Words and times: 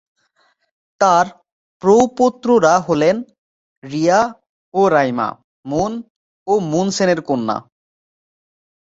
তার 1.01 1.25
প্রপৌত্ররা 1.81 2.73
হলেন 2.79 3.15
রিয়া 3.83 4.19
ও 4.73 4.81
রাইমা, 4.89 5.27
মুন 5.65 5.91
মুন 6.71 6.87
সেনের 6.91 7.19
কন্যা। 7.21 7.57